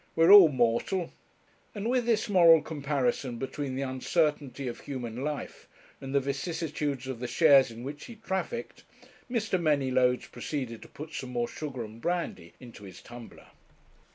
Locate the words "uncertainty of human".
3.83-5.23